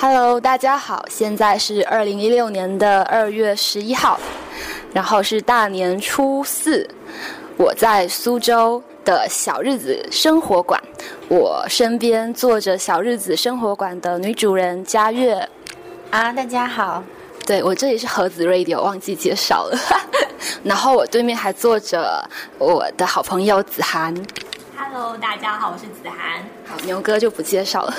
[0.00, 4.18] Hello，大家好，现在是二零一六年的二月十一号，
[4.92, 6.86] 然后是大年初四，
[7.56, 10.82] 我在苏州的小日子生活馆，
[11.28, 15.34] 我身边坐着小日子生活馆的女主人佳悦。
[16.10, 17.02] 啊，大家好，
[17.46, 19.78] 对我这里是盒子 Radio，忘记介绍了。
[20.62, 24.14] 然后我对面还坐着我的好朋友子涵。
[24.96, 26.40] Hello，大家好，我是子涵。
[26.64, 27.94] 好，牛哥就不介绍了。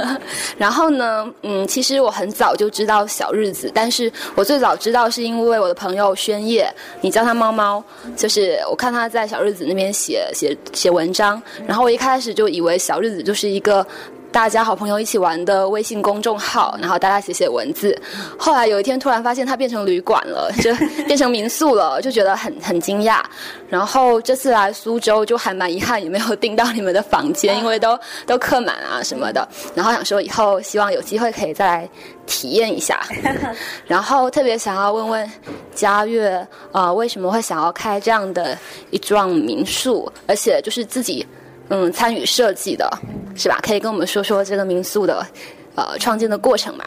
[0.58, 6.70] 然后呢，嗯，其实我很早就知道小日子，但是我最早知道是因为我的朋友宣叶，
[7.00, 7.82] 你叫他猫猫，
[8.14, 13.86] 就是我看他在小日子那边写写写文章，然后我一开始就以为小日子就是一个。
[14.34, 17.96] 大家好朋友一起玩的微信公众号，然后大家写写文字。
[18.36, 20.74] 后来有一天突然发现它变成旅馆了，就
[21.06, 23.22] 变成民宿了，就觉得很很惊讶。
[23.68, 29.48] 然后这次来苏州就还蛮遗憾，也没有订到你们的房间，因为都都客满啊什么的。
[29.72, 31.88] 然后想说以后希望有机会可以再来
[32.26, 33.06] 体验一下。
[33.86, 35.32] 然后特别想要问问
[35.76, 38.58] 佳悦，呃，为什么会想要开这样的
[38.90, 41.24] 一幢民宿，而且就是自己。
[41.68, 42.90] 嗯，参与设计的，
[43.34, 43.58] 是吧？
[43.62, 45.26] 可以跟我们说说这个民宿的，
[45.74, 46.84] 呃，创建的过程吗？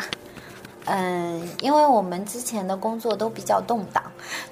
[0.86, 4.02] 嗯，因为我们之前的工作都比较动荡，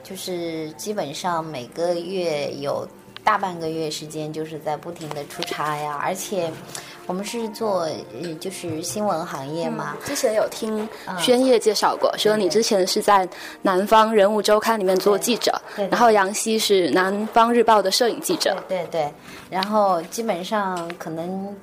[0.03, 2.85] 就是基本上每个月有
[3.23, 6.51] 大半个月时间就是在不停的出差呀，而且
[7.07, 9.95] 我们是做呃就是新闻行业嘛。
[10.03, 10.87] 之前有听
[11.19, 13.27] 宣叶介绍过，说你之前是在
[13.61, 19.11] 南方人物周刊里面做记者，对，然后杨希是南方日报的摄影记者，对对。
[19.49, 21.55] 然后基本上可能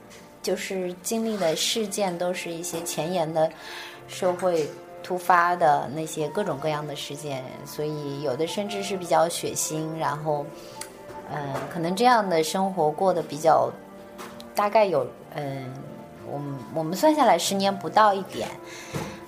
[0.42, 3.50] 就是经历的事件都是一些前沿的
[4.06, 4.68] 社会
[5.02, 9.98] 突发的那些各种各样的事件，所以有的甚至是比较血腥。
[9.98, 10.46] 然后，
[11.32, 13.68] 嗯、呃，可能这样的生活过得比较，
[14.54, 15.04] 大概有
[15.34, 15.72] 嗯，
[16.30, 18.48] 我们我们算下来十年不到一点。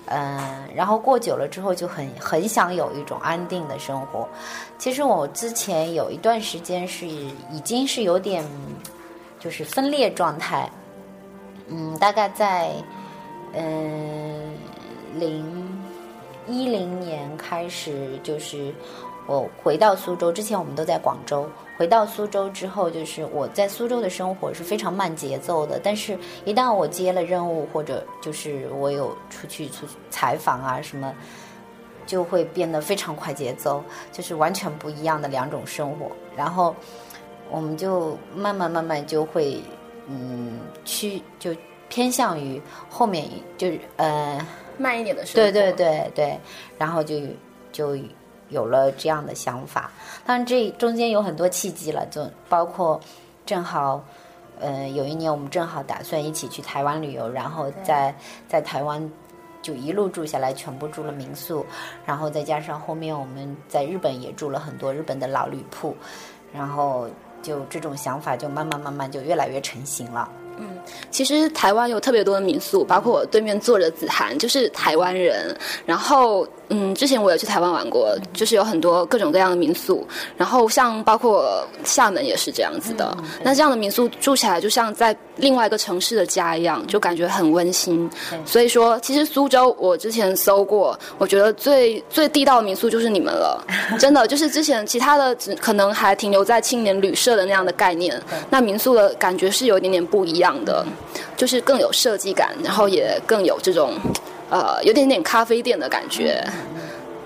[0.07, 0.39] 嗯，
[0.75, 4.29] 然后过久了之后就很很想有一种安定的生活。
[4.77, 8.45] 其实我之前有一段时间是已经是有点
[9.39, 10.69] 就是分裂状态。
[11.67, 12.71] 嗯，大概在
[13.53, 14.53] 嗯
[15.15, 15.81] 零
[16.47, 18.71] 一零年开始，就是
[19.27, 21.49] 我回到苏州之前，我们都在广州。
[21.77, 25.79] 回到苏州之后，就是我在苏州的生活是非常慢节奏的。
[25.83, 31.13] 但是，一旦我接了任务，或者就是我有出去出去采访啊什么，
[32.05, 36.09] 就会变得非常快节奏，就是完全不一样的两种生活。
[36.37, 36.73] 然后，
[37.49, 39.59] 我们就慢慢慢慢就会，
[40.07, 41.53] 嗯，去就
[41.89, 43.27] 偏向于后面
[43.57, 44.39] 就是呃
[44.77, 45.51] 慢一点的生活。
[45.51, 46.39] 对对对对，
[46.77, 47.19] 然后就
[47.71, 47.97] 就。
[48.49, 49.89] 有了这样的想法，
[50.25, 52.99] 当然这中间有很多契机了，就包括
[53.45, 54.03] 正好，
[54.59, 58.15] 呃，有一年我们正好打算一起去台湾旅游，然后在
[58.47, 59.11] 在台湾
[59.61, 61.65] 就一路住下来，全部住了民宿，
[62.05, 65.95] 然后再加上后面我们在日本也住了很多日本的老旅铺，
[66.53, 67.09] 然后
[67.41, 70.29] 就这种想法就慢慢慢慢就越来越成型了。
[70.57, 70.77] 嗯，
[71.11, 75.55] 其实台湾有特别多的民宿，包括我对面坐着子涵就是台湾人。
[75.85, 80.05] 然后，嗯，之前我也去台湾玩过，就是有很多各种各样的民宿。
[80.37, 83.15] 然后，像包括厦门也是这样子的。
[83.19, 88.09] 嗯、那这样的民宿住起来就像在另外一个城市的家一样，就感觉很温馨。
[88.45, 93.63] 所以说，其实苏州我之前搜过，我觉得最最地道的民宿就是你们了。
[93.99, 100.44] 真的，就是之前其他的只可能还停留在青年旅社的那样的概念，那民宿的感觉是有一点点不一样。
[100.45, 100.85] 样的，
[101.35, 103.93] 就是更有设计感，然后也更有这种，
[104.49, 106.41] 呃，有点点咖啡店的感觉。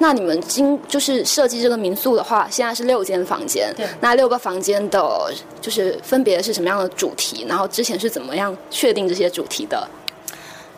[0.01, 7.45] 那你们今就是设计这个民宿的话，现在是六间房间，对，那六个房间的，就是分别是什么样的主题？
[7.49, 9.85] 然后之前是怎么样确定这些主题的？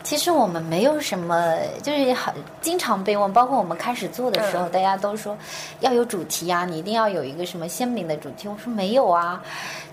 [0.04, 5.38] 其实我们没有什么，就是很经常被问，包括我们开始做的时候，嗯、大家都说
[5.80, 8.48] 要有主题呀、啊，你一定要有一个什么鲜明的主题。
[8.48, 9.42] 我说没有啊，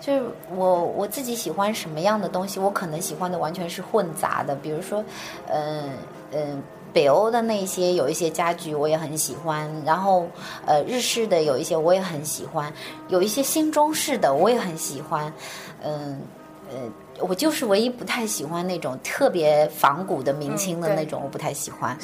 [0.00, 0.22] 就是
[0.54, 4.56] 我我自己喜欢什么样的东西，我可能喜欢的完全是混杂的。
[4.56, 5.04] 比如说，
[5.46, 5.90] 嗯、
[6.32, 10.26] 呃、嗯、呃，北欧的那些有一些家具我也很喜欢，然后
[10.66, 12.72] 呃日式的有一些我也很喜欢，
[13.08, 15.32] 有一些新中式的我也很喜欢，
[15.82, 16.18] 嗯
[16.70, 16.76] 呃。
[16.76, 16.80] 呃
[17.20, 21.96] 我就是唯一不太喜欢那种特别仿古的明清的那种，我不太喜欢，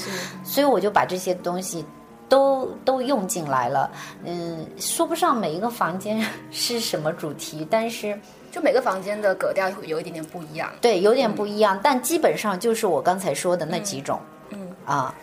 [0.44, 1.84] 所以我就把这些东西
[2.28, 3.90] 都都用进来了。
[4.24, 8.18] 嗯，说不上每一个房间 是什么主题，但是
[8.50, 10.70] 就每个房间的格调会有一点点不一样。
[10.80, 14.20] 对，有点不一样，嗯、但基本上就是我刚才说的那几种。
[14.50, 15.14] 嗯啊，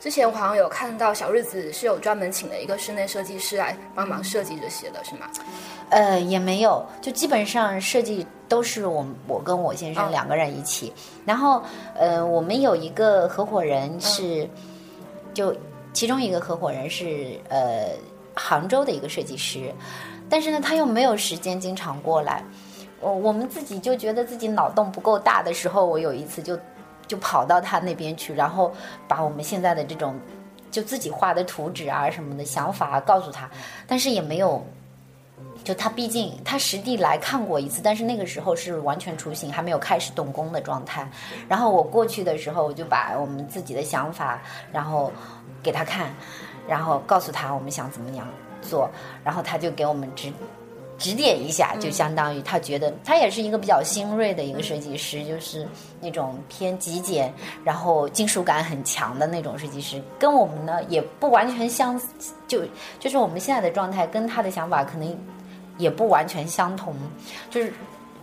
[0.00, 5.26] 之前我好像有看到小日子是有专门请了一个室内设计师来帮忙设计这些的，是吗？
[5.90, 10.92] 呃，也没有，就基本上设计都是我我跟我先生哦两个人一起。
[11.24, 11.62] 然后，
[11.96, 14.48] 呃，我们有一个合伙人是，
[15.34, 15.54] 就
[15.92, 17.88] 其中一个合伙人是呃
[18.34, 19.74] 杭州的一个设计师，
[20.28, 22.44] 但是呢，他又没有时间经常过来。
[23.00, 26.58] 我我们自己就觉得自己脑洞不够大的时候，我有一次就
[27.08, 28.72] 就跑到他那边去，然后
[29.08, 30.14] 把我们现在的这种
[30.70, 33.50] 就自己画的图纸啊什么的想法告诉他，
[33.88, 34.64] 但是也没有。
[35.62, 41.08] 就他毕竟他实地来看过一次，但是那个时候是完全雏形，还没有开始动工的状态。
[41.46, 44.40] 然后我过去的时候，我就把我们自己的想法，
[44.72, 45.12] 然后
[45.62, 46.10] 给他看，
[46.66, 48.26] 然后告诉他我们想怎么样
[48.62, 48.88] 做，
[49.22, 50.32] 然后他就给我们指
[50.98, 55.66] 指点一下，就相当于他觉得他也是一个比较新锐的一个设计师，就是
[56.00, 57.32] 那种偏极简，
[57.64, 61.98] 然后金属感很强的那种设计师，跟我们呢也不完全相，
[62.46, 62.62] 就
[62.98, 65.16] 就是我们现在的状态跟他的想法可能
[65.78, 66.94] 也不完全相同，
[67.50, 67.72] 就是。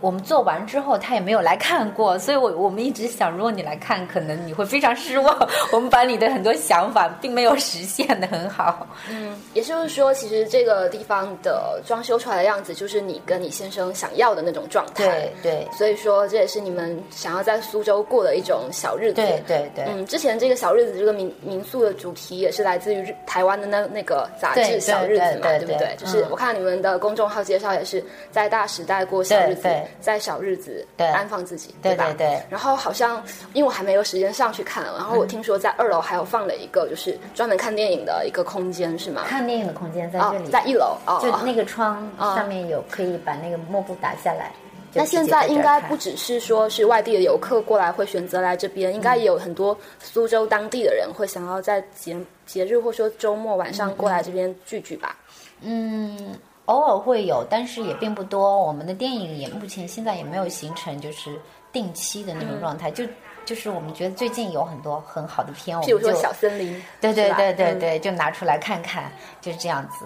[0.00, 5.48] 我们做完之后，他也没有来看过，所以我我们一直想，如果你来看，可能你会非常失望。
[5.72, 8.86] 我们把你的很多想法并没有实现的很好。
[9.10, 15.04] 嗯，也就是说，其实这个地方的装修出来的样子，就是你跟你先生想要的那种状态。
[15.06, 19.14] 对对所以说，这也是你们想要在苏州过的一种小日子。
[19.14, 25.78] 对对对，嗯，之前这个小日子这个民民宿的主题也是来自于台湾的那那个杂志《小日子》嘛，对不对？
[25.78, 31.78] 对就是嗯我看你们的公众号介绍也是在大时代过小日子对对，在小日子对安放自己，吧？
[31.82, 33.22] 对对对然后好像
[33.52, 39.24] 因为我还没有时间上去看，然后我听说在二楼还有放了一个就是专门看电影的一个空间，是吗？
[39.26, 41.18] 看电影的空间在哦这里，，在一楼哦。
[41.22, 44.52] 就那个窗哦上面有可以把那个幕布打下来。
[44.98, 52.16] 那现在应该不只是说是外地的游客过来会选择来这边，应该也有很多苏州当地的人会想要在节
[52.46, 55.14] 节日或说周末晚上过来这边聚聚吧。
[55.60, 56.34] 嗯，
[56.66, 58.60] 偶尔会有，但是也并不多。
[58.60, 61.40] 我们的电影也目前现在也没有形成就是
[61.72, 63.04] 定期的那种状态，就
[63.44, 69.10] 就是我们觉得最近有很多很好的片，我们就譬如说小森林，对对对对嗯对，就拿出来看看，
[69.40, 70.04] 就是这样子。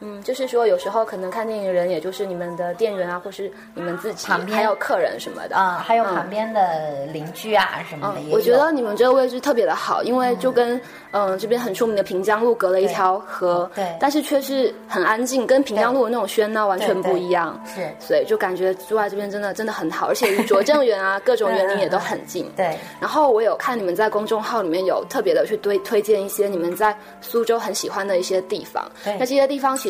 [0.00, 8.20] 嗯，就是说有时候可能看电影的人，也就是你们的店员啊，或是你们自己，旁边还有客人什么的啊、还有嗯旁边的邻居啊什么的。
[8.30, 10.76] 我觉得你们这个位置特别的好，因为就跟
[11.12, 17.60] 嗯、呃这边很出名的平江路隔了一条河，对但是却是很安静，跟平江路的那种喧闹完全不一样。
[17.66, 22.50] 是所以就感觉住在这边真的真的很好，而且离拙政园啊各种园林也都 很近。
[22.56, 28.82] 对然后我有看你们在公众号里面有特别的去推推荐一些你们在苏州很喜欢的一些地方。
[29.04, 29.89] 对那这些地方其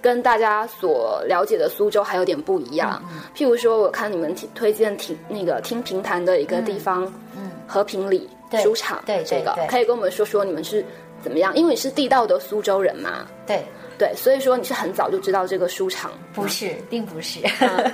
[0.00, 3.02] 跟大家所了解的苏州还有点不一样。
[3.12, 7.04] 嗯譬如说，我看你们提推荐听那个听评弹的一个地方，
[7.36, 10.84] 嗯，和平里对书场，对对这个可以跟我们说说你们是
[11.22, 11.56] 怎么样？
[11.56, 13.64] 因为你是地道的苏州人嘛，对，
[13.96, 16.10] 对，所以说你是很早就知道这个书场。
[16.34, 17.40] 不是，并不是，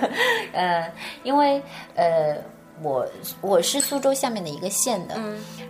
[0.53, 0.91] 呃，
[1.23, 1.61] 因为
[1.95, 2.37] 呃，
[2.83, 3.07] 我
[3.41, 5.17] 我是苏州下面的一个县的，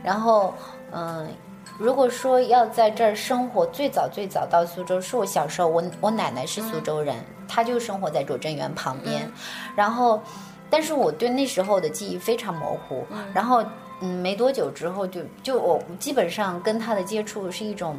[0.03, 0.55] 然后
[0.93, 1.29] 嗯、
[1.76, 7.17] 如果说要在这儿生活，最早最早到苏州是我小时候，我我奶奶是苏州人，
[7.49, 9.29] 她就生活在拙政园旁边，
[9.75, 10.23] 然后，
[10.71, 13.65] 但是我对那时候的记忆非常模糊，然后
[14.00, 17.97] 嗯，没多久之后就就我基本上跟她的接触是一种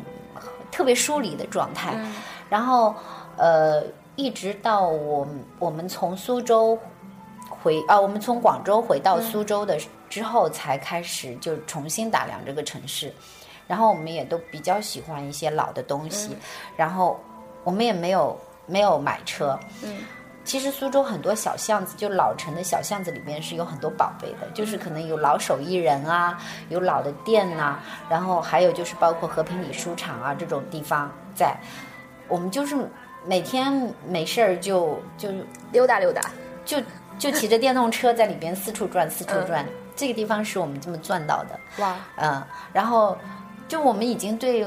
[0.71, 2.00] 特别疏离的状态，
[2.50, 2.95] 然后
[3.36, 3.83] 呃，
[4.16, 5.28] 一直到我
[5.60, 6.80] 我们从苏州
[7.50, 9.78] 回啊，我们从广州回到苏州的
[10.10, 13.13] 之后，才开始就重新打量这个城市。
[13.68, 16.36] 然后我们也都比较喜欢一些老的东西，
[16.76, 17.19] 然后
[17.64, 19.60] 我们也没有没有买车。
[19.84, 19.98] 嗯，
[20.44, 27.80] 其实苏州很多小巷子，就老城的小巷子里面是有很多宝贝的，就是可能有老手艺人啊，有老的店呐、
[28.10, 31.57] 然后还有就是包括和平里书场啊这种地方在。
[32.28, 32.76] 我们就是
[33.24, 35.30] 每天没事儿就就
[35.72, 36.22] 溜达溜达，
[36.66, 36.81] 就
[37.19, 39.64] 就骑着电动车在里边四处转，四处转。
[39.95, 42.44] 这个地方是我们这么赚到的，哇，嗯，
[42.74, 43.16] 然后
[43.68, 44.66] 就我们已经对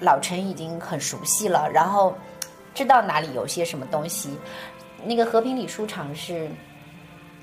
[0.00, 2.16] 老城已经很熟悉了，然后
[2.74, 4.30] 知道哪里有些什么东西。
[5.04, 6.48] 那个和平里书场是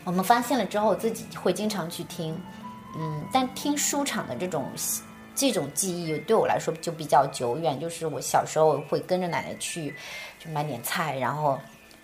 [0.03, 2.35] 我们发现了之后，自己会经常去听，
[2.97, 4.65] 嗯，但听书场的这种
[5.35, 9.95] 这种记忆对我来说就比较久远，就是我小时候会跟着奶奶去，
[10.39, 11.57] 去买点菜，然后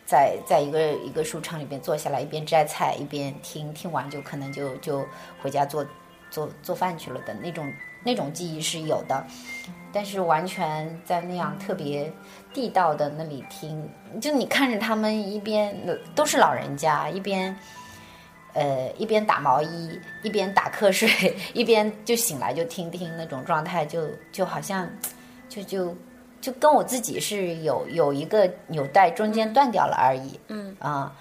[0.05, 5.05] 在在一个一个书场里边坐下来，一边摘菜一边听，听完就可能就就
[5.41, 5.85] 回家做
[6.29, 7.71] 做做饭去了的那种
[8.07, 9.21] 那种记忆是有的，
[9.91, 12.09] 但是完全在那样特别
[12.53, 13.85] 地道的那里听，
[14.21, 15.75] 就你看着他们一边
[16.15, 17.53] 都是老人家，一边
[18.53, 24.89] 呃，一边打毛衣，一边打瞌睡， 一边就醒来就听听那种状态，就就好像，
[25.49, 25.93] 就就
[26.39, 30.39] 就跟我自己是有有一个纽带中间断掉了而已。
[30.47, 31.13] 嗯啊，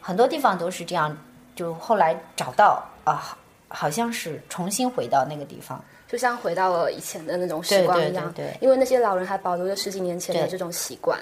[0.00, 1.16] 很多地方都是这样，
[1.54, 3.38] 就后来找到啊，
[3.72, 5.82] 好像是重新回到那个地方。
[6.08, 11.18] 就像回到了以前的那种时光一样，对对对对因为那些老人还保留着十几年前的这种习惯。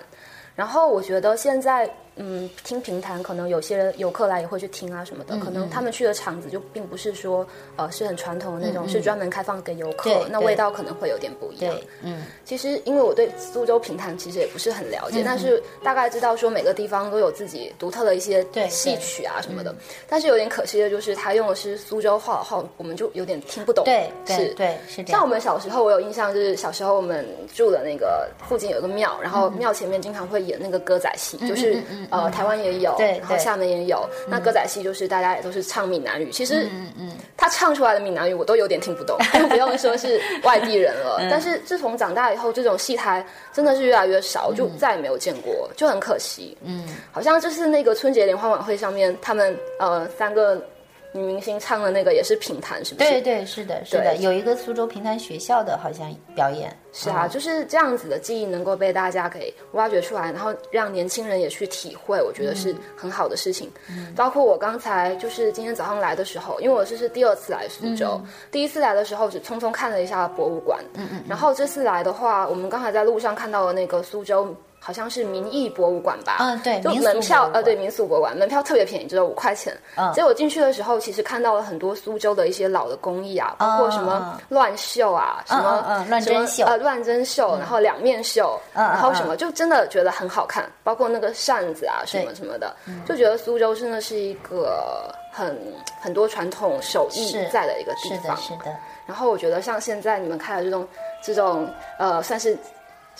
[0.56, 11.74] 然后我觉得现在，嗯，听评弹，可能有些游客来也会去听啊什么的，嗯可能他们去的场子就并不是说，呃，是很传统的那种，是专门开放给游客那味道可能会有点不一样。
[12.02, 19.74] 嗯，其实因为我对苏州评弹其实也不是很了嗯解，但是大概知道说每个地方都有自己独特的一些戏曲啊什么的。
[20.08, 23.84] 但是有点可惜的就是，他用的是苏州话的话，我们就有点听不懂。
[23.84, 24.54] 对对是。
[24.54, 25.12] 对是这样。
[25.12, 34.08] 像我们小时候，我有印象，就是小时候我们住的那个附近有个庙，然后庙前面经常会演那个歌仔戏，就是呃台湾也有，然后厦门也有。
[34.28, 37.12] 那歌仔戏就是大家也都是唱闽南语，其实嗯嗯。
[37.36, 41.18] 他唱出来的闽南语我都有点听不懂， 就不用说是外地人了。
[41.20, 41.28] 嗯。
[41.30, 46.56] 但是自从长大以后，这种戏台真的是越来越少，就再也没有见过，就很可惜。
[46.62, 50.62] 嗯，好像就是那个春节联欢晚会上面，他们呃三个
[51.12, 53.10] 女明星唱的那个也是评弹，是不是？
[53.10, 56.76] 对对是的，是的，有一个苏州评弹学校的好像表演。
[56.92, 63.70] 是啊，就是这样子的记忆能够被大家给挖掘出来，然后让年轻人也去体会，我觉得是很好的事情。
[63.88, 74.52] 嗯包括我刚才就是今天早上来的时候，因为我这是第二次来苏州，第一次来的时候只匆匆看了一下博物馆，嗯嗯，然后这次来的话，我们刚才在路上看到了那个苏州。
[74.82, 76.38] 好像是民艺博物馆吧？
[76.40, 79.76] 嗯对就门票呃，对民俗博物馆门票特别便宜，只有五块钱。
[79.96, 80.10] 嗯。
[80.14, 86.64] 结果进去的时候，其实看到了很多苏州的一些老的工艺啊，包括什么乱绣啊，什么乱针绣。
[86.64, 92.74] 呃乱针绣，然后两面绣，嗯然后什么，就真的觉得很好看，包括那个扇子啊什么什么的，
[93.06, 95.56] 就觉得苏州真的是一个很
[96.00, 98.36] 很多传统手艺在的一个地是的，方。
[98.38, 100.88] 是的，然后我觉得像现在你们开的这种
[101.22, 101.68] 这种
[101.98, 102.56] 呃，算是。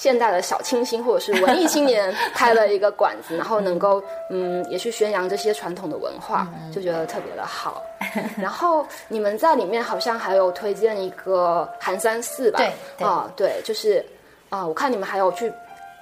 [0.00, 7.82] 现代的小清新或者是文艺青年 开了一个馆子，然后能够嗯也去宣扬这些传统的文化，嗯就觉得特别的好。
[8.40, 12.56] 然后你们在里面好像还有推荐一个寒山寺吧？
[12.58, 14.02] 对对啊、对，就是
[14.48, 15.52] 啊、我看你们还有去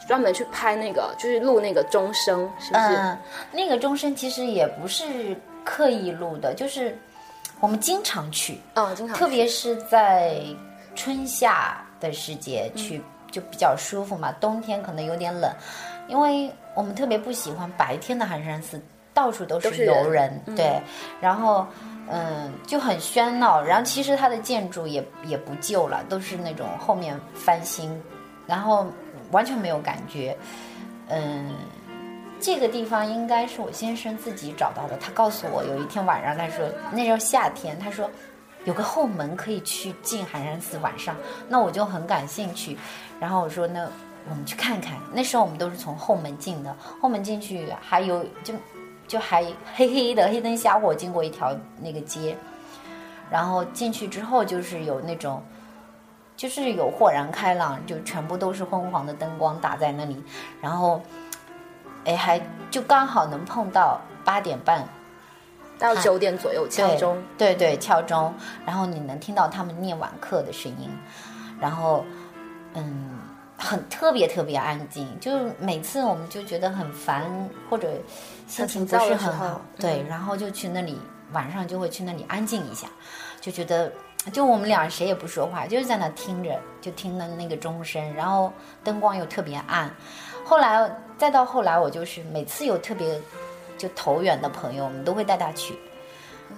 [0.07, 2.95] 专门去拍那个，就是录那个钟声，是不是？
[2.95, 3.19] 嗯，
[3.51, 6.97] 那个钟声其实也不是刻意录的，就是
[7.59, 10.41] 我们经常去，嗯，经常特别是在
[10.95, 14.33] 春夏的时节去，就比较舒服嘛。
[14.41, 15.51] 冬天可能有点冷，
[16.09, 18.81] 因为我们特别不喜欢白天的寒山寺，
[19.13, 20.81] 到处都是游人，对，
[21.21, 21.67] 然后。
[22.11, 28.03] 嗯，就很喧闹，然后其实它的建筑也也不旧了，都是那种后面翻新，
[28.47, 28.87] 然后
[29.31, 30.35] 完全没有感觉。
[31.09, 31.53] 嗯，
[32.41, 34.97] 这个地方应该是我先生自己找到的。
[34.97, 38.11] 他告诉我，有一天晚上，他说那时候夏天，他说
[38.69, 41.17] 有个后门可以去进寒山寺晚上。
[41.49, 42.77] 那我就很感兴趣，
[43.19, 43.89] 然后我说那
[44.29, 44.99] 我们去看看。
[45.11, 48.53] 那时候我们都是从后门进的，后门进去还有就
[49.07, 49.43] 就还
[49.75, 52.37] 黑黑的黑灯瞎火，经过一条那个街，
[53.31, 55.43] 然后进去之后就是有那种。
[56.37, 60.23] 就是有豁然开朗，就全部都是昏黄的灯光打在那里，
[60.61, 61.03] 然后，
[62.05, 64.87] 哎，还就刚好能碰到八点半
[65.79, 68.35] 到九点左右敲钟，对对，敲钟，
[68.67, 70.91] 然后你能听到他们念晚课的声音，
[71.61, 72.05] 然后，
[72.75, 73.19] 嗯，
[73.57, 77.25] 很特别特别安静，就是每次我们就觉得很烦
[77.71, 77.93] 或者
[78.47, 80.99] 心情不是很好，对，然后就去那里，
[81.33, 82.87] 晚上就会去那里安静一下，
[83.41, 83.93] 就觉得。
[84.33, 86.51] 就我们俩谁也不说话，就是在那听着，
[86.83, 89.89] 就听的那个钟声，然后灯光又特别暗。
[90.45, 93.19] 后来再到后来，我就是每次有特别
[93.79, 95.79] 就投缘的朋友，我们都会带他去。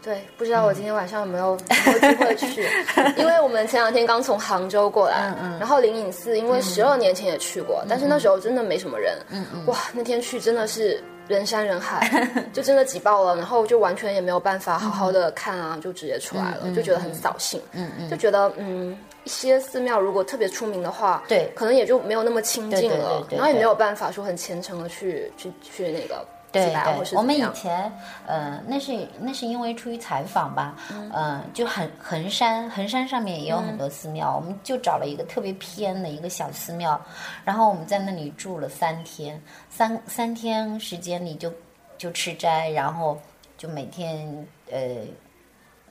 [0.02, 2.66] 对，不知道我今天晚上有没有有机会去，
[3.18, 9.18] 因为我们前两天刚从杭州过来，然后灵隐寺，因为十二年前也去过，但是那时候真的没什么人，
[9.66, 12.08] 哇，那天去真的是人山人海，
[12.52, 17.60] 就真的挤爆了，然后就完全也没有办法好好的看啊，就直接出来了，就觉得很扫兴，
[18.08, 18.96] 就觉得嗯。
[19.24, 21.52] 一些寺庙如果特别出名的话，对。
[21.54, 27.92] 可能也就没有那么亲近了，然后也没有办法说很虔诚的去去去那个对对，我们以前，
[28.26, 37.00] 呃，那是那是因为出于采访吧，嗯、呃，就很衡山，衡山上面也有很多寺庙，嗯、我们就找了一个特别偏的一个小寺庙，
[37.44, 41.52] 然后我们在那里住了三天，三三天时间里就
[41.96, 43.16] 就吃斋，然后
[43.56, 44.26] 就每天
[44.72, 44.80] 呃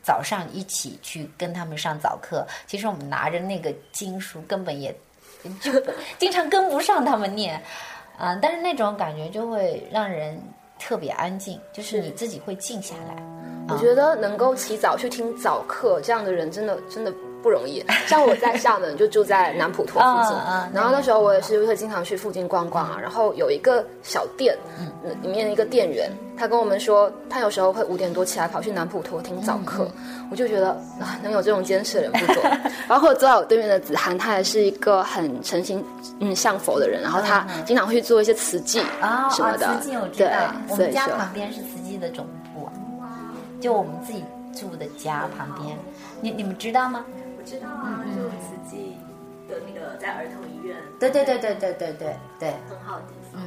[0.04, 2.46] 早上一起去跟他们上早课。
[2.68, 4.94] 其实我们拿着那个经书，根本也
[5.62, 5.72] 就
[6.20, 7.64] 经常跟不上他们念。
[8.20, 10.38] 啊、嗯，但是那种感觉就会让人
[10.78, 13.16] 特别安静，就是你自己会静下来，
[13.70, 17.84] 我觉得能够起早去听早课，这样的人真的真的不容易。
[18.08, 20.38] 像我在厦门就住在南普陀附近，
[20.74, 22.98] 然后那时候我也是会经常去附近逛逛啊。
[23.02, 29.90] 然后有一个小店，嗯，里面一个店员，他跟我们说，他有时候会五点多起来跑去南普陀听早课。
[30.32, 30.70] 我就觉得
[31.00, 32.44] 啊，能有这种坚持的人不多。
[32.88, 35.84] 包括坐在我对面的子涵，他也是一个很诚心
[36.20, 39.68] 嗯向佛的人，然后他经常会去做一些慈济啊什么的。
[39.68, 42.70] 啊，慈济我知对道，，我们家旁边是慈济的总部，
[43.60, 45.78] 就我们自己住的家旁边，
[46.22, 47.04] 你你们知道吗？
[47.50, 48.96] 我知道啊，就慈济
[49.48, 50.78] 的那个在儿童医院。
[51.00, 52.16] 对对对对对对对。
[52.40, 53.42] 对，很好的地方。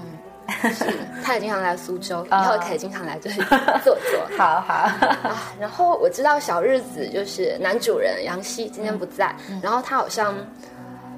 [1.22, 3.36] 他也经常来苏州，以啊后可以经常来这里
[3.84, 4.26] 坐坐。
[4.36, 9.32] 好好，啊，然后我知道小日子就是男主人杨希今天不在，
[9.62, 10.34] 然后他好像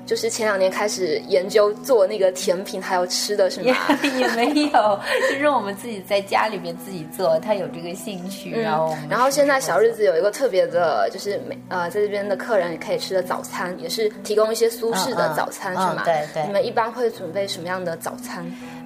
[0.04, 3.78] 就是前两年开始研究做那个甜品还有吃的是也吗？
[4.18, 16.02] 也没有，就是我们自己在家里面自己做，他有这个兴趣，然后然后现在小日子子有一个特别的，就是每呃在这边的客人也可以吃的早餐，也是提供一些苏式的早餐，嗯是吗？
[16.04, 18.44] 对对你们一般会准备什么样的早餐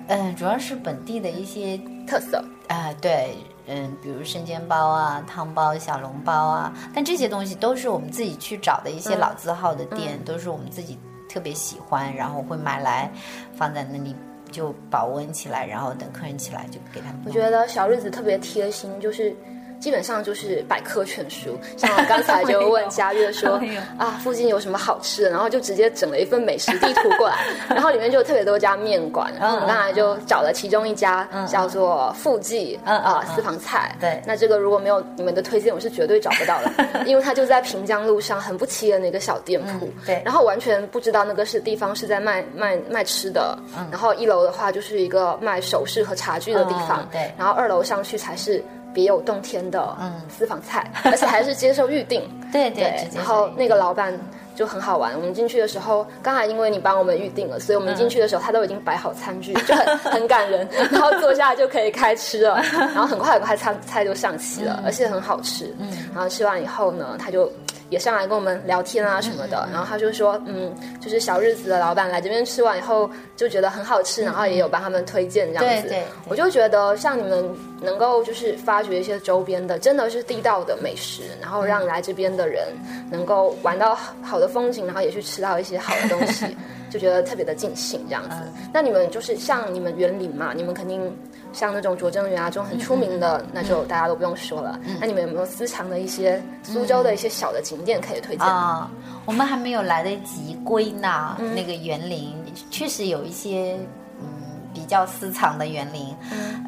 [0.08, 2.44] 嗯，主要是本地的一些特色？
[2.68, 3.34] 啊、对，
[3.66, 10.98] 嗯，比如生煎包啊、汤包、小笼包啊，但这些东西都是我们自己去找的一些嗯老字号的店，都是我们自己
[11.28, 13.10] 特别喜欢，然后会买来
[13.54, 14.14] 放在那里
[14.50, 17.22] 就保温起来，然后等客人起来就给他们。
[17.26, 19.36] 我觉得小日子特别贴心，就是
[19.80, 21.58] 基本上就是百科全书。
[21.76, 23.60] 像我刚才就问佳悦说
[23.96, 33.34] 啊，附近有什么好吃的，然后就直接整了一份美食地图过来， 然后里面就有特别多家面馆，然后我们刚才就找了其中一家叫做富记啊嗯。
[33.34, 33.94] 私房菜。
[34.00, 34.20] 对。
[34.26, 39.86] 那这个如果没有你们的推荐，我是绝对找不到的，因为它就在平江路上很不起眼的一个小店铺。
[39.86, 40.22] 嗯对。
[40.24, 43.86] 然后完全不知道那个是地方是在卖卖卖吃的，嗯。
[43.90, 47.32] 然后一楼的话就是一个卖首饰和茶具的地方，嗯对。
[47.36, 49.96] 然后二楼上去才是别有洞天的
[50.28, 52.22] 私房菜，而且还是接受预定。
[52.52, 54.12] 对对，然后那个老板
[54.54, 55.14] 就很好玩。
[55.14, 60.66] 我们进去的时候，刚才因为你帮我们预定了，所以我们进去的时候他都已经摆好餐具，就很很感人。
[60.90, 65.74] 然后坐下就可以开吃了，然后很快很快餐菜就上齐了，而且很好吃。
[65.78, 67.50] 嗯，然后吃完以后呢，他就。
[67.90, 75.82] 也上来跟我们聊天啊什么的，然后他就说，嗯，就是小日子的老板来这边吃完以后就觉得很好吃，然后也有帮他们推荐这样子。
[75.82, 76.04] 对对对。
[76.28, 77.44] 我就觉得像你们
[77.80, 82.66] 能够就是发掘一些周边的，真的是地道的美食，然后让来这边的人
[83.10, 86.56] 能够玩到好的风景，然后也去吃到一些好的东西，
[86.90, 88.36] 就觉得特别的尽兴这样子。
[88.72, 91.16] 那你们就是像你们园林嘛，你们肯定
[91.52, 94.78] 像那种拙政园啊这种很出名的，那就大家都不用说了。
[95.00, 98.46] 那你们有没有私藏的一些苏州的一些小的景点可以推荐？
[98.46, 98.90] 啊，
[99.24, 102.34] 我们还没有来得及归纳嗯那个园林，
[102.70, 103.78] 确实有一些
[104.20, 104.26] 嗯
[104.72, 106.14] 比较私藏的园林，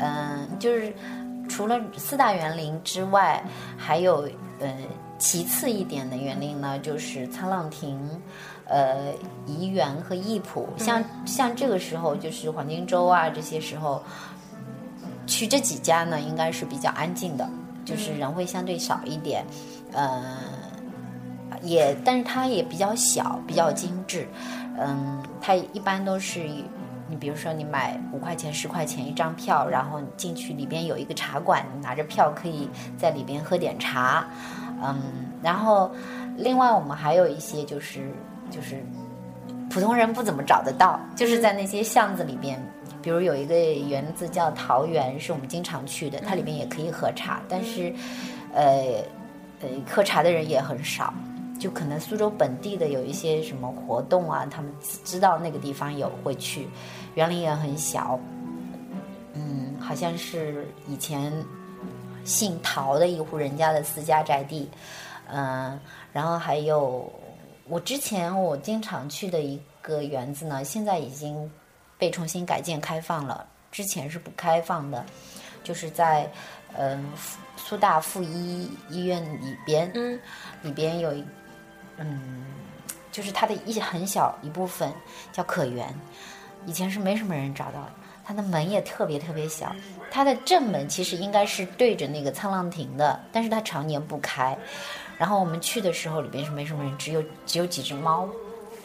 [0.01, 0.93] 嗯、就是
[1.49, 3.43] 除了四大园林之外，
[3.77, 4.29] 还有
[4.61, 4.75] 呃
[5.19, 7.99] 其次一点的园林呢，就是沧浪亭。
[8.73, 9.13] 呃，
[9.49, 14.01] 怡园和艺圃，像、像这个时候，就是黄金周啊，这些时候，
[15.31, 17.49] 去这几家呢，应该是比较安静的，
[17.85, 19.45] 就是人会相对少一点，
[19.93, 20.37] 呃，
[21.63, 24.27] 也，但是它也比较小，比较精致，
[24.77, 26.41] 嗯，它一般都是
[27.09, 34.27] 你比如说你买五块钱、十块钱一张票，然后你进去里边有一个茶馆，你拿着票可以在里边喝点茶，
[34.83, 35.01] 嗯，
[35.41, 35.93] 然后
[36.37, 38.11] 另外我们还有一些就是
[38.51, 38.85] 就是
[39.71, 42.61] 普通人不怎么找得到，就是在那些巷子里边。
[43.03, 47.93] 比如有一个园子叫桃园，是我们经常去的，它里面也可以喝茶，但是，
[48.53, 49.03] 呃，
[49.61, 51.13] 呃，喝茶的人也很少，
[51.59, 54.73] 就可能苏州本地的有一些什么活动啊，他们
[55.05, 56.69] 知道那个地方有会去，
[57.15, 58.19] 园林也很小，
[59.35, 61.33] 嗯，好像是以前
[62.25, 64.69] 姓陶的一户人家的私家宅地，
[65.33, 65.79] 嗯、
[66.13, 67.11] 然后还有
[67.67, 71.51] 我之前我经常去的一个园子呢，现在已经
[72.01, 75.05] 被重新改建开放了，之前是不开放的，
[75.63, 76.29] 就是在
[76.77, 77.13] 嗯、
[77.57, 80.19] 苏大附一医院里边，嗯，
[80.63, 81.25] 里边有一
[81.99, 82.47] 嗯，
[83.13, 84.93] 就是它的一很小一部分
[85.33, 85.93] 叫可园，
[86.65, 87.93] 以前是没什么人找到的，
[88.25, 89.75] 它的门也特别特别小，
[90.11, 94.57] 它的正门其实应该是对着那个沧浪亭的，但是它常年不开。
[95.19, 98.27] 然后我们去的时候，里边是没什么人，只有只有几只猫。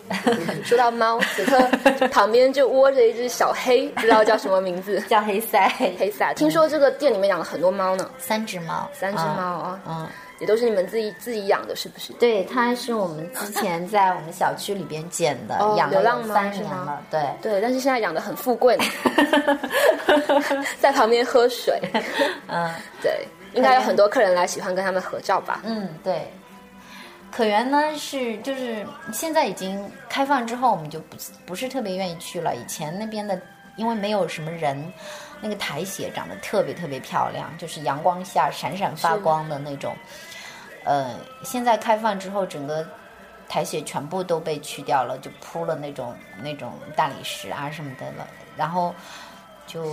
[0.64, 1.60] 说到猫，此刻
[2.10, 5.00] 旁边就窝着一只小黑，不知道叫什么名字。
[5.10, 10.08] 叫黑塞，黑塞，听说这个店里面养了很多猫呢，三只猫，三只猫啊，嗯，
[10.40, 12.14] 也都是你们自己自己养的，是不是？
[12.14, 17.22] 对，它是我们之前在我们小区里边捡的，哦养了流浪猫三年了，对。
[17.42, 18.78] 对，但是现在养的很富贵，
[20.80, 21.82] 在旁边喝水。
[22.48, 22.70] 嗯，
[23.02, 25.62] 对，应该有很多客人来喜欢跟他们合照吧？
[25.66, 26.32] 嗯，对。
[27.36, 32.56] 可园呢是就是现在已经开放之后，我们就不不是特别愿意去了。
[32.56, 33.38] 以前那边的
[33.76, 34.82] 因为没有什么人，
[35.42, 39.94] 那个苔藓长得特别特别漂亮，就是阳光下闪闪发光的那种。
[40.86, 42.88] 呃，现在开放之后，整个
[43.50, 48.96] 苔藓全部都被去掉了，就铺了那种那种大理石啊什么的了，然后
[49.68, 49.84] 就。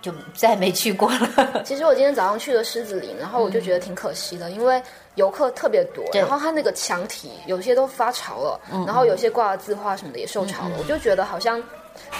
[0.00, 1.60] 就再没去过了。
[1.64, 4.80] 其实我今天早上去了狮子林，然后我就觉得挺可惜的，因为
[5.18, 11.62] 游客特别多，然后它那个墙体有些都发潮了，然后有些挂的字画什么的也受潮了，我就觉得好像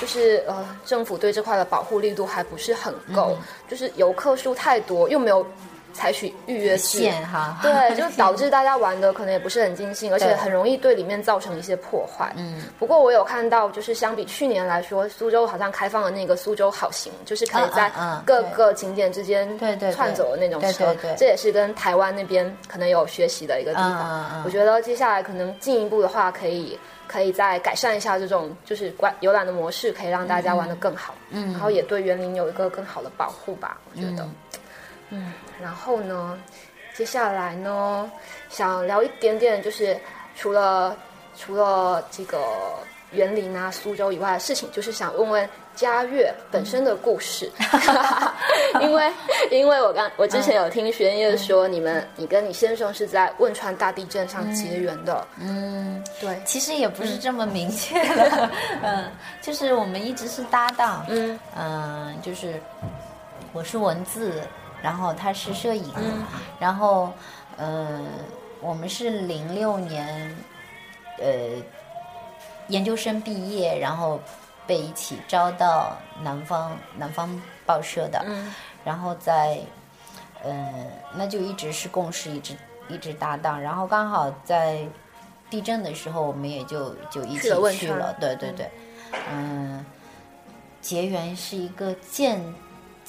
[0.01, 3.37] 就是呃，政府对这块的保护力度还不是很够，
[3.69, 5.47] 就是游客数太多，又没有。
[5.99, 12.33] 采取预约制哈， 对，就导致大家玩的可能也不是很尽兴，而且很容易对里面造成一些破坏。
[12.37, 17.91] 嗯，不过我有看到，就是相比去年来说，苏州好像开放了那个苏州好行，就是可以在
[18.25, 24.43] 各个景点之间对对串走的那种车，这也是跟台湾那边可能有学习的一个地方。
[24.45, 31.13] 我觉得接下来可能进一步的话，可以可以再改善一下这种就是观游览的模式，可以让大家玩的更好。
[31.31, 34.23] 嗯，然后也对园林有一个更好的保护吧，我觉得。
[34.23, 34.35] 嗯，
[35.61, 36.38] 然后呢，
[36.94, 38.11] 接下来呢，
[38.49, 39.99] 想聊一点点，就是
[40.37, 40.97] 除了
[41.37, 42.38] 除了这个
[43.12, 47.51] 园林啊、苏州以外的事情，就是想问问嘉悦本身的故事，
[48.83, 49.12] 因为
[49.51, 58.51] 因为我刚我之前有听玄烨说，你们你跟你先生是在汶川大地震上结缘的，嗯，对，其实也不是这么明确的，
[58.83, 61.38] 嗯，就是我们一直是搭档，嗯。
[61.57, 62.61] 嗯，就是
[63.53, 64.42] 我是文字。
[64.81, 65.93] 然后他是摄影，
[66.61, 67.12] 然后，
[67.57, 68.01] 呃，
[68.61, 70.37] 我们是零六年，
[71.19, 71.61] 呃，
[72.69, 74.21] 研究生毕业，然后
[74.69, 77.29] 被一起招到南方南方
[77.67, 78.25] 报社的，
[78.85, 79.59] 然后在，
[80.45, 82.55] 呃，那就一直是共事，一直
[82.88, 84.87] 一直搭档，然后刚好在
[85.51, 88.71] 地震的时候，我们也就就一起去了，对对对，
[89.29, 89.85] 嗯，
[90.81, 92.41] 结缘是一个渐。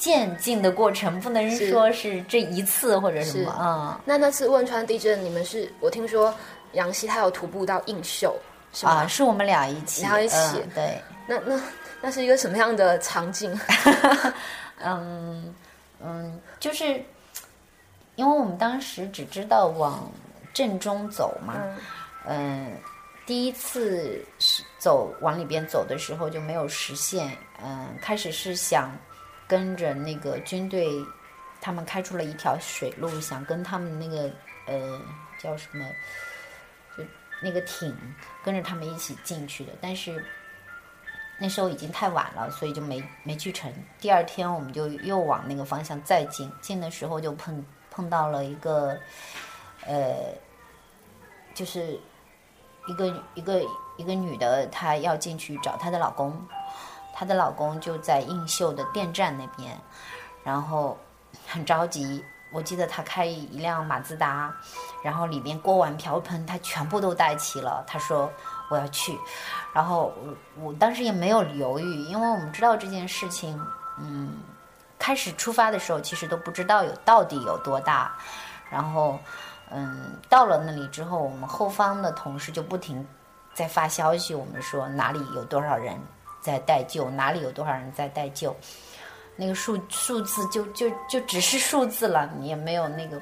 [0.00, 4.00] 渐进的过程，不能说是这一次或者什么啊。
[4.06, 6.34] 那那次汶川地震，你们是我听说
[6.72, 8.34] 杨希他有徒步到映秀，
[8.72, 9.06] 是吗？
[9.06, 10.64] 是我们俩一起，然后一起。
[10.74, 11.60] 对，那那
[12.00, 13.54] 那是一个什么样的场景？
[14.82, 15.54] 嗯
[16.02, 17.04] 嗯，就是
[18.14, 20.10] 因为我们当时只知道往
[20.54, 21.56] 正中走嘛，
[22.26, 22.72] 嗯，
[23.26, 28.90] 第一次是走往里边走的时候就没有实现，嗯，开始是想。
[29.50, 30.88] 跟着那个军队，
[31.60, 34.30] 他们开出了一条水路，想跟他们那个
[34.66, 35.00] 呃
[35.40, 35.84] 叫什么，
[36.96, 37.02] 就
[37.42, 37.92] 那个艇，
[38.44, 39.72] 跟着他们一起进去的。
[39.80, 40.24] 但是
[41.36, 43.72] 那时候已经太晚了，所以就没没去成。
[43.98, 48.96] 第二天我们就又往那个方向再进，进的时候就碰碰到了一个
[49.84, 50.32] 呃，
[51.54, 51.98] 就是
[52.86, 53.60] 一个一个
[53.96, 56.40] 一个女的，她要进去找她的老公。
[57.20, 59.78] 她的老公就在映秀的电站那边，
[60.42, 60.96] 然后
[61.46, 62.24] 很着急。
[62.50, 64.50] 我记得他开一辆马自达，
[65.04, 67.84] 然后里边锅碗瓢盆他全部都带齐了。
[67.86, 68.32] 他说
[68.70, 69.18] 我要去，
[69.74, 70.14] 然后
[70.56, 73.60] 我我当时也没有犹豫，因为我们知道这件事情，
[73.98, 74.32] 嗯，
[74.98, 78.16] 开始出发的时候其实都不知道有到底有多大。
[78.70, 79.18] 然后
[79.68, 83.06] 嗯，到了那里之后，我们后方的同事就不停
[83.52, 86.00] 在发消息，我们说哪里有多少人。
[86.40, 88.54] 在待救，哪里有多少人在待救？
[89.36, 93.18] 那个数数字就就就只是数字了，你也没有那个，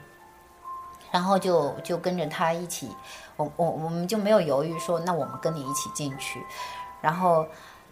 [1.13, 2.91] 然后就就跟着他一起，
[3.37, 6.45] 我我我们就没有犹豫说，那我们跟你一起进去。
[7.01, 7.47] 然后，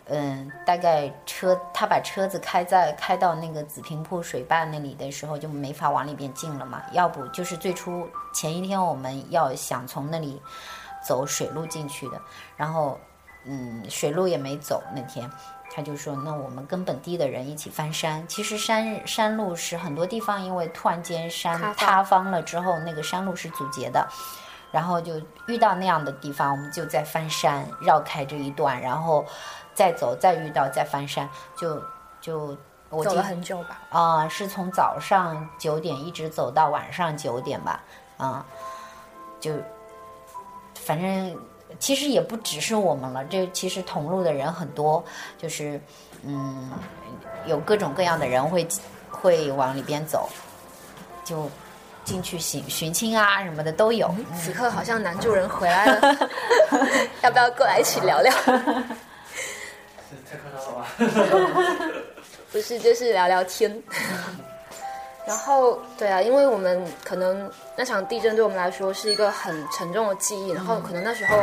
[0.06, 6.82] 嗯，大概车他把车子开在开到那个紫坪铺水坝那里的时候，就没法往里边进了嘛。
[6.90, 10.42] 要不就是最初前一天我们要想从那里
[11.06, 12.20] 走水路进去的，
[12.56, 12.98] 然后。
[13.48, 15.30] 嗯，水路也没走那天，
[15.72, 18.26] 他就说：“那我们跟本地的人一起翻山。
[18.26, 24.04] 其实山山路是很多地方，因为突然间山塌方了之后，那个山路是阻截的。
[24.72, 25.14] 然后就
[25.46, 29.24] 遇到那样的地方，我们就在翻山，绕开这一段，然后
[29.72, 31.80] 再走，再遇到再翻山，就
[32.20, 32.56] 就
[32.90, 33.80] 我走了很久吧。
[33.90, 37.80] 啊，是从早上九点一直走到晚上九点吧。
[38.16, 38.44] 啊，
[39.38, 39.52] 就
[40.74, 41.38] 反正。”
[41.78, 45.04] 其实也不只是我们了，这其实同路的人很多，
[45.36, 45.80] 就是
[46.22, 46.70] 嗯，
[47.46, 48.66] 有各种各样的人会
[49.10, 50.28] 会往里边走，
[51.24, 51.50] 就
[52.04, 54.14] 进去寻寻亲啊什么的都有。
[54.34, 56.00] 此刻好像男主人回来了，
[57.22, 58.32] 要不要过来一起聊聊？
[60.28, 60.86] 太夸张了吧？
[62.52, 63.82] 不是，就是聊聊天。
[65.26, 71.36] 然后，对啊，因为我们可能那场地震对我们来说是一个很沉重的记忆，然后可能那时候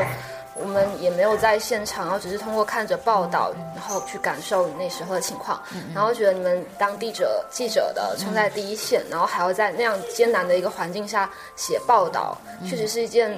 [0.55, 5.61] 我们也没有在现场，然后只是通过看着报道，然后去感受那时候的情况，
[5.93, 12.37] 然后觉得你们当地者记者的冲在第一线，然后还要在那样艰难的一个环境下写报道，
[12.69, 13.37] 确实是一件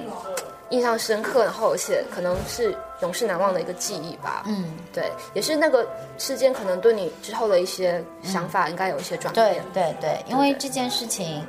[0.70, 4.42] 印象深刻，然后而且可能是永世难忘的一个记忆吧。
[4.46, 5.86] 嗯，对，也是那个
[6.18, 9.64] 事件可能对你之后的一些想法应该有一些转对变。
[9.72, 11.46] 对对，因为这件事情，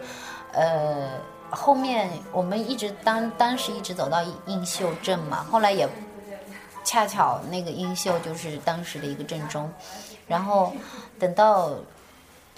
[0.54, 1.10] 呃，
[1.50, 5.88] 后面我们一直当当时一直走到映秀镇嘛，后来也
[6.84, 9.72] 恰巧那个映秀就是当时的一个镇中，
[10.28, 10.74] 然后
[11.20, 11.72] 等到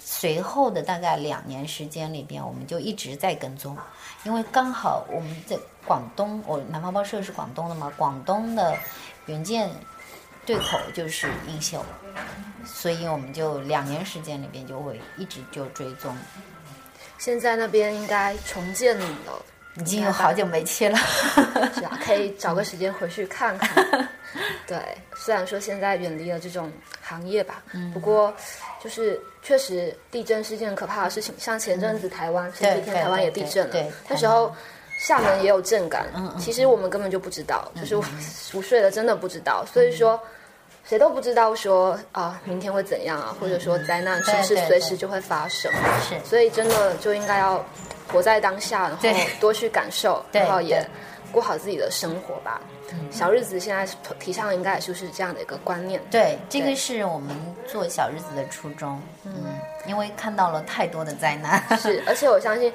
[0.02, 3.76] 随后的大概两年时间里边，我们就一直在跟踪，
[4.24, 8.76] 因为刚好我们在广东，我南方报社是广东的嘛，广东的
[9.26, 9.70] 原件
[10.46, 11.84] 对口就是映秀，
[12.64, 16.16] 所以我们就两年时间里边就会一直就追踪，
[17.18, 19.06] 现在那边应该重建了，
[19.76, 20.98] 已经有好久没去了。
[21.74, 24.08] 是啊，可以找个时间回去看看。
[24.66, 24.78] 对，
[25.16, 28.32] 虽然说现在远离了这种行业吧，嗯不过
[28.82, 31.34] 就是确实地震是件可怕的事情。
[31.38, 33.76] 像前阵子台湾前几天台湾也地震了
[34.08, 34.52] 那时候
[34.98, 40.18] 厦门也有震感，嗯其实我们根本就不知道，就是我熟睡了真的不知道，所以说。
[40.82, 45.70] 谁都不知道说啊、明天会怎样啊，或者说灾难是不是随时就会发生？
[46.08, 47.64] 是所以真的就应该要
[48.08, 50.84] 活在当下，然后多去感受，然后也
[51.30, 52.60] 过好自己的生活吧。
[53.10, 53.86] 小日子现在
[54.18, 56.00] 提倡应该也就是这样的一个观念。
[56.10, 59.00] 对，这个是我们做小日子的初衷。
[59.24, 59.32] 嗯，
[59.86, 61.62] 因为看到了太多的灾难。
[61.78, 62.72] 是，而且我相信，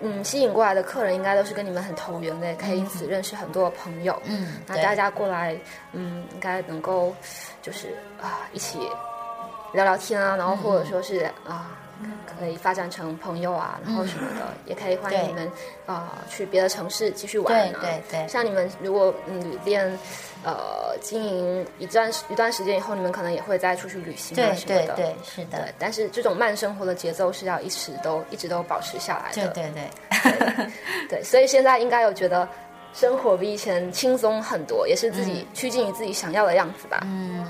[0.00, 4.20] 嗯，吸引过来的客人应该都是跟你们很投缘的，也可以因此认识很多的朋友。
[4.24, 5.56] 嗯，那大家过来，
[5.92, 7.14] 嗯，应该能够
[7.62, 8.78] 就是啊一起
[9.72, 11.76] 聊聊天啊，然后或者说是啊。
[12.38, 15.50] 可以发展成朋友啊，然后什么的，也可以欢迎你们
[15.86, 17.78] 啊、去别的城市继续玩啊。
[17.80, 19.86] 对对对像你们如果嗯旅店
[20.44, 24.94] 呃经营一段一段时间以后，你们可能也会再出去旅行啊对什么的。
[24.94, 29.48] 对对，是的对，，但是这种慢生活的节奏是要一直都一直都保持下来的。
[29.48, 30.70] 对对对，
[31.08, 32.48] 对所以现在应该有觉得
[32.92, 37.00] 生活比以前轻松很多，也是自己趋近于自己想要的样子吧。
[37.04, 37.44] 嗯，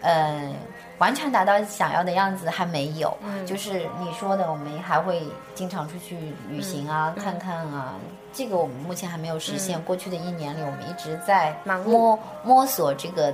[0.00, 0.52] 呃，
[0.98, 3.16] 完全达到想要的样子还没有。
[3.22, 5.22] 嗯就是你说的，我们还会
[5.54, 6.16] 经常出去
[6.48, 7.94] 旅行啊，嗯看看啊。
[8.32, 9.80] 这个我们目前还没有实现。
[9.82, 13.32] 过去的一年里，我们一直在摸摸索这个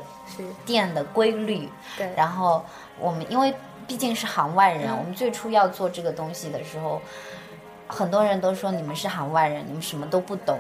[0.67, 1.67] 店的规律。
[1.97, 2.63] 对，然后
[2.99, 3.55] 我们因为
[3.87, 7.01] 毕竟是行外人，嗯我们最初要做这个东西的时候，
[7.87, 10.59] 很多人都说你们是行外人，你们什么都不懂。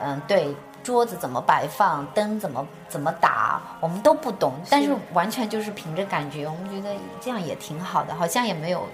[0.00, 8.86] 嗯，对，桌子怎么摆放，灯怎么怎么打，我们都不懂，但是完全就是凭着感觉，我们觉得这样也挺好的，好像也没有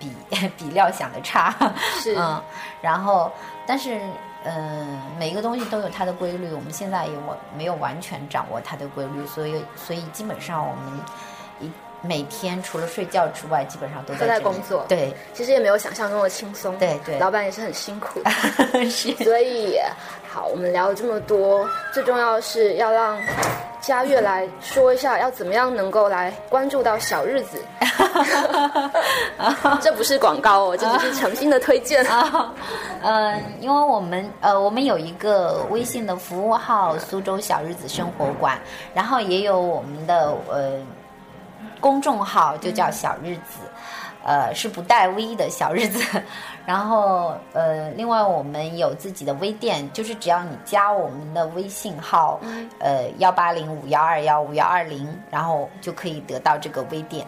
[0.00, 0.10] 比
[0.58, 1.54] 比料想的差。
[2.00, 2.16] 是。
[2.18, 2.42] 嗯，
[2.80, 3.30] 然后
[3.66, 4.00] 但是
[4.44, 11.00] 嗯，每一个东西都有它的规律，我们现在也我没有完全掌握它的规律，所以所以基本上我们一
[12.06, 16.76] 每天除了睡觉之外，基本上都在都在工作对其实也没有想象中的轻松。
[16.78, 18.30] 对对老板也是很辛苦的。
[18.90, 19.78] 是所以，
[20.30, 23.18] 好，我们聊了这么多，最重要的是要让
[23.80, 27.62] 佳悦来说一下，要怎么样能够来关注到小日子。
[29.80, 32.04] 这不是广告哦，这只是诚心的推荐。
[32.06, 32.52] 啊，
[33.02, 38.58] 嗯，因为我们呃，我们有一个微信的服务号“苏州小日子生活馆”，
[38.94, 40.72] 然后也有我们的呃
[41.80, 43.60] 公众号，就叫小日子。
[44.26, 46.02] 呃，是不带 V 的小日子，
[46.64, 52.40] 然后呃，另外我们有自己的微店，就是只要你加我们的微信号，
[52.80, 57.26] 呃幺八零五幺二幺五幺二零，然后就可以得到这个微店。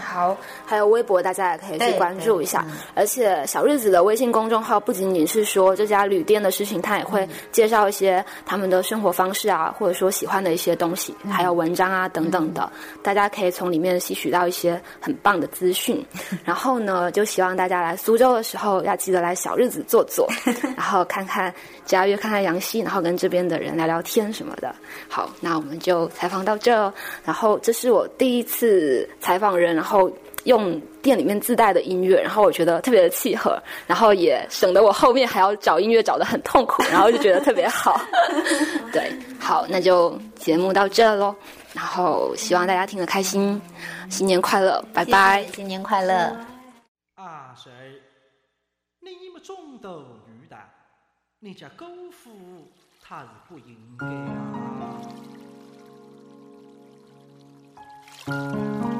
[0.00, 2.76] 好，还有微博，大家也可以去关注一下嗯。
[2.94, 12.70] 而且小日子的微信公众号不仅仅是说这家旅店的事情，它也会介绍一些他们的生活方式啊，或者说喜欢的一些东西，嗯还有文章啊等等的，
[13.02, 16.04] 大家可以从里面吸取到一些很棒的资讯。
[16.44, 20.28] 然后呢，就希望大家来苏州的时候要记得来小日子坐坐，
[20.76, 21.52] 然后看看
[21.84, 24.74] 佳悦，看看杨希，然后跟这边的人聊聊天什么的。
[25.08, 26.92] 好，那我们就采访到这哦。
[27.24, 30.10] 然后这是我第一次采访人，然后
[30.44, 38.00] 用店里面自带的音乐，然后我觉得特别的契合，然后也省得我后面还要找音乐找的很痛苦，然后就觉得特别好。
[38.92, 41.34] 对，好，那就节目到这喽。
[41.72, 43.60] 然后希望大家听得开心，
[44.10, 45.46] 新年快乐，拜拜。
[45.54, 46.14] 新年快乐。
[47.14, 47.70] 啊谁？
[49.00, 50.56] 你么中斗鱼的，
[51.40, 52.30] 你家狗父
[53.02, 54.06] 他是不应该
[58.34, 58.91] 啊。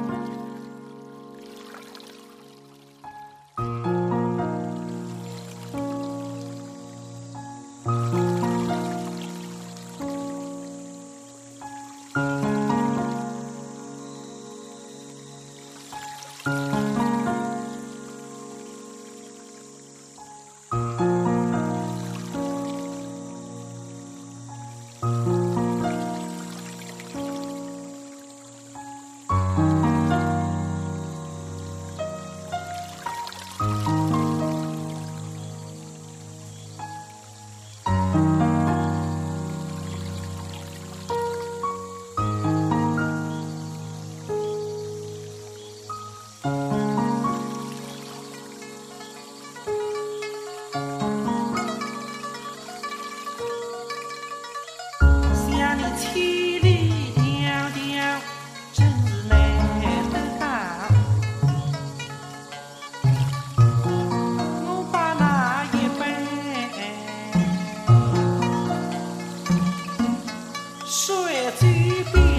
[71.63, 72.32] 水嘴